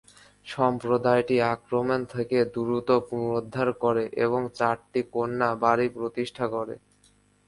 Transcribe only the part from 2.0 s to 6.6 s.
থেকে দ্রুত পুনরুদ্ধার করে এবং চারটি কন্যা বাড়ি প্রতিষ্ঠা